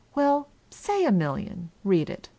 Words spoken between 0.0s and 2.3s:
—well, say a million, read it.